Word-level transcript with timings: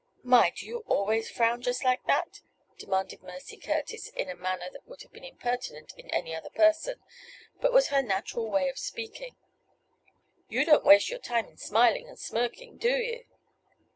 "My! 0.23 0.49
do 0.49 0.65
you 0.65 0.79
always 0.87 1.29
frown 1.29 1.61
just 1.61 1.83
like 1.83 2.03
that?" 2.05 2.41
demanded 2.79 3.21
Mercy 3.21 3.55
Curtis, 3.55 4.07
in 4.09 4.29
a 4.29 4.35
manner 4.35 4.65
which 4.83 4.85
would 4.87 5.01
have 5.03 5.11
been 5.11 5.23
impertinent 5.23 5.93
in 5.95 6.09
any 6.09 6.33
other 6.33 6.49
person, 6.49 7.03
but 7.59 7.71
was 7.71 7.89
her 7.89 8.01
natural 8.01 8.49
way 8.49 8.67
of 8.67 8.79
speaking. 8.79 9.35
"You 10.49 10.65
don't 10.65 10.83
waste 10.83 11.11
your 11.11 11.19
time 11.19 11.45
in 11.45 11.57
smiling 11.57 12.09
and 12.09 12.17
smirking; 12.17 12.77
do 12.79 12.97
you?" 12.97 13.25